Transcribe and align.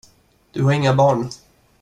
Du 0.53 0.63
har 0.63 0.71
inga 0.71 0.93
barn. 0.95 1.29